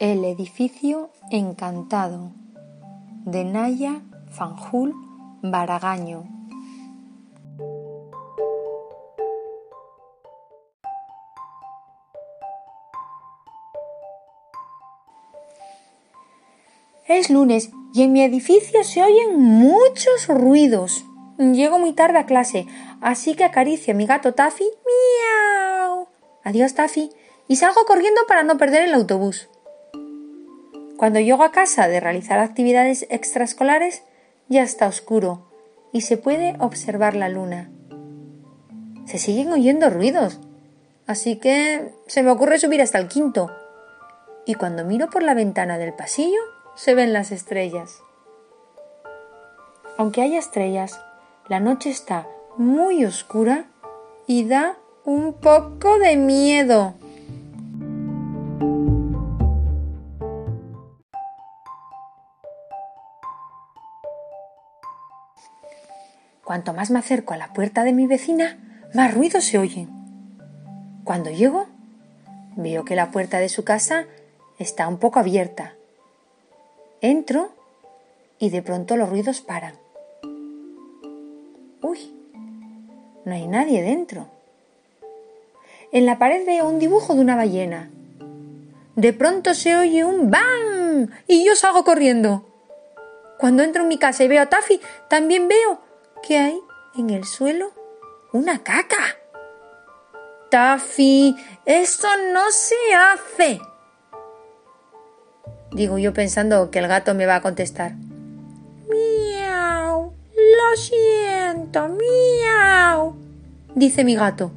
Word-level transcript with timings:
El 0.00 0.24
edificio 0.24 1.10
encantado 1.28 2.30
de 3.24 3.44
Naya 3.44 4.00
Fanjul 4.30 4.94
Baragaño. 5.42 6.22
Es 17.08 17.28
lunes 17.28 17.70
y 17.92 18.02
en 18.04 18.12
mi 18.12 18.22
edificio 18.22 18.84
se 18.84 19.02
oyen 19.02 19.36
muchos 19.36 20.28
ruidos. 20.28 21.04
Llego 21.38 21.80
muy 21.80 21.92
tarde 21.92 22.18
a 22.18 22.26
clase, 22.26 22.66
así 23.00 23.34
que 23.34 23.42
acaricio 23.42 23.94
a 23.94 23.96
mi 23.96 24.06
gato 24.06 24.32
Taffy. 24.32 24.62
¡Miau! 24.62 26.06
Adiós, 26.44 26.74
Taffy. 26.74 27.10
Y 27.48 27.56
salgo 27.56 27.84
corriendo 27.84 28.20
para 28.28 28.44
no 28.44 28.58
perder 28.58 28.84
el 28.84 28.94
autobús. 28.94 29.48
Cuando 30.98 31.20
llego 31.20 31.44
a 31.44 31.52
casa 31.52 31.86
de 31.86 32.00
realizar 32.00 32.40
actividades 32.40 33.06
extraescolares, 33.08 34.02
ya 34.48 34.64
está 34.64 34.88
oscuro 34.88 35.46
y 35.92 36.00
se 36.00 36.16
puede 36.16 36.56
observar 36.58 37.14
la 37.14 37.28
luna. 37.28 37.70
Se 39.06 39.18
siguen 39.18 39.52
oyendo 39.52 39.90
ruidos, 39.90 40.40
así 41.06 41.36
que 41.36 41.92
se 42.08 42.24
me 42.24 42.32
ocurre 42.32 42.58
subir 42.58 42.82
hasta 42.82 42.98
el 42.98 43.06
quinto. 43.06 43.48
Y 44.44 44.54
cuando 44.54 44.84
miro 44.84 45.08
por 45.08 45.22
la 45.22 45.34
ventana 45.34 45.78
del 45.78 45.94
pasillo, 45.94 46.40
se 46.74 46.96
ven 46.96 47.12
las 47.12 47.30
estrellas. 47.30 48.02
Aunque 49.98 50.22
haya 50.22 50.40
estrellas, 50.40 51.00
la 51.48 51.60
noche 51.60 51.90
está 51.90 52.26
muy 52.56 53.04
oscura 53.04 53.66
y 54.26 54.48
da 54.48 54.76
un 55.04 55.34
poco 55.34 56.00
de 56.00 56.16
miedo. 56.16 56.94
Cuanto 66.48 66.72
más 66.72 66.90
me 66.90 66.98
acerco 66.98 67.34
a 67.34 67.36
la 67.36 67.52
puerta 67.52 67.84
de 67.84 67.92
mi 67.92 68.06
vecina, 68.06 68.56
más 68.94 69.12
ruidos 69.12 69.44
se 69.44 69.58
oyen. 69.58 69.90
Cuando 71.04 71.28
llego, 71.28 71.66
veo 72.56 72.86
que 72.86 72.96
la 72.96 73.10
puerta 73.10 73.38
de 73.38 73.50
su 73.50 73.64
casa 73.64 74.06
está 74.58 74.88
un 74.88 74.96
poco 74.96 75.18
abierta. 75.18 75.74
Entro 77.02 77.50
y 78.38 78.48
de 78.48 78.62
pronto 78.62 78.96
los 78.96 79.10
ruidos 79.10 79.42
paran. 79.42 79.74
Uy, 81.82 82.14
no 83.26 83.34
hay 83.34 83.46
nadie 83.46 83.82
dentro. 83.82 84.28
En 85.92 86.06
la 86.06 86.18
pared 86.18 86.46
veo 86.46 86.66
un 86.66 86.78
dibujo 86.78 87.14
de 87.14 87.20
una 87.20 87.36
ballena. 87.36 87.90
De 88.96 89.12
pronto 89.12 89.52
se 89.52 89.76
oye 89.76 90.02
un 90.02 90.30
¡bang! 90.30 91.10
y 91.26 91.44
yo 91.44 91.54
salgo 91.54 91.84
corriendo. 91.84 92.46
Cuando 93.36 93.62
entro 93.62 93.82
en 93.82 93.88
mi 93.88 93.98
casa 93.98 94.24
y 94.24 94.28
veo 94.28 94.40
a 94.40 94.46
Taffy, 94.46 94.80
también 95.10 95.46
veo 95.46 95.86
que 96.26 96.38
hay 96.38 96.60
en 96.96 97.10
el 97.10 97.24
suelo 97.24 97.72
una 98.32 98.62
caca. 98.62 99.16
Taffy, 100.50 101.36
eso 101.64 102.08
no 102.32 102.50
se 102.50 102.74
hace. 102.94 103.60
Digo 105.72 105.98
yo 105.98 106.14
pensando 106.14 106.70
que 106.70 106.78
el 106.78 106.88
gato 106.88 107.14
me 107.14 107.26
va 107.26 107.36
a 107.36 107.42
contestar. 107.42 107.92
Miau, 108.88 110.12
lo 110.34 110.76
siento, 110.76 111.88
miau, 111.88 113.14
dice 113.74 114.04
mi 114.04 114.14
gato. 114.14 114.50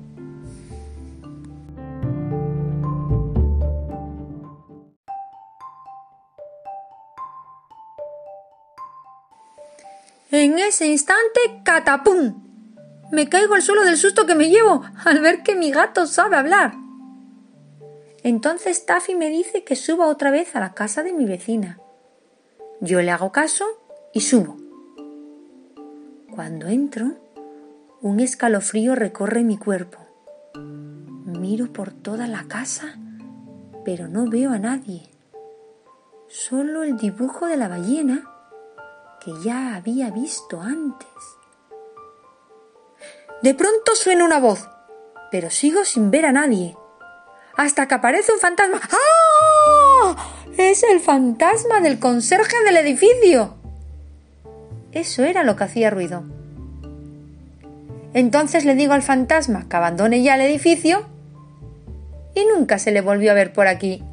En 10.31 10.59
ese 10.59 10.87
instante, 10.87 11.41
catapum. 11.65 12.41
Me 13.11 13.27
caigo 13.27 13.53
al 13.53 13.61
suelo 13.61 13.83
del 13.83 13.97
susto 13.97 14.25
que 14.25 14.33
me 14.33 14.47
llevo 14.47 14.81
al 15.03 15.19
ver 15.19 15.43
que 15.43 15.57
mi 15.57 15.71
gato 15.71 16.05
sabe 16.05 16.37
hablar. 16.37 16.73
Entonces 18.23 18.85
Taffy 18.85 19.15
me 19.15 19.29
dice 19.29 19.65
que 19.65 19.75
suba 19.75 20.07
otra 20.07 20.31
vez 20.31 20.55
a 20.55 20.61
la 20.61 20.73
casa 20.73 21.03
de 21.03 21.11
mi 21.11 21.25
vecina. 21.25 21.79
Yo 22.79 23.01
le 23.01 23.11
hago 23.11 23.33
caso 23.33 23.65
y 24.13 24.21
subo. 24.21 24.55
Cuando 26.33 26.67
entro, 26.67 27.17
un 28.01 28.21
escalofrío 28.21 28.95
recorre 28.95 29.43
mi 29.43 29.57
cuerpo. 29.57 29.97
Miro 30.55 31.73
por 31.73 31.91
toda 31.91 32.27
la 32.27 32.45
casa, 32.47 32.95
pero 33.83 34.07
no 34.07 34.29
veo 34.29 34.51
a 34.51 34.59
nadie. 34.59 35.09
Solo 36.29 36.83
el 36.83 36.95
dibujo 36.95 37.47
de 37.47 37.57
la 37.57 37.67
ballena 37.67 38.30
que 39.23 39.33
ya 39.43 39.75
había 39.75 40.09
visto 40.09 40.59
antes. 40.59 41.07
De 43.43 43.53
pronto 43.53 43.95
suena 43.95 44.25
una 44.25 44.39
voz, 44.39 44.67
pero 45.31 45.49
sigo 45.49 45.85
sin 45.85 46.09
ver 46.09 46.25
a 46.25 46.31
nadie. 46.31 46.75
Hasta 47.55 47.87
que 47.87 47.95
aparece 47.95 48.33
un 48.33 48.39
fantasma. 48.39 48.81
¡Ah! 48.81 50.15
Es 50.57 50.83
el 50.83 50.99
fantasma 50.99 51.81
del 51.81 51.99
conserje 51.99 52.63
del 52.63 52.77
edificio. 52.77 53.55
Eso 54.91 55.23
era 55.23 55.43
lo 55.43 55.55
que 55.55 55.63
hacía 55.65 55.89
ruido. 55.89 56.23
Entonces 58.13 58.65
le 58.65 58.75
digo 58.75 58.93
al 58.93 59.03
fantasma 59.03 59.69
que 59.69 59.75
abandone 59.75 60.21
ya 60.23 60.35
el 60.35 60.41
edificio 60.41 61.05
y 62.35 62.45
nunca 62.45 62.79
se 62.79 62.91
le 62.91 63.01
volvió 63.01 63.31
a 63.31 63.35
ver 63.35 63.53
por 63.53 63.67
aquí. 63.67 64.03